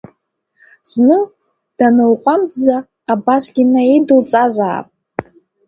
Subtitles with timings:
[0.91, 1.17] Зны,
[1.77, 2.77] данылҟәамҵӡа
[3.11, 4.87] абасгьы наидылҵазаап…